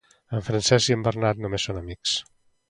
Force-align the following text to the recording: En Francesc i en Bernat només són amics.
En 0.37 0.45
Francesc 0.47 0.89
i 0.91 0.95
en 0.99 1.03
Bernat 1.09 1.45
només 1.45 1.67
són 1.69 1.81
amics. 1.83 2.17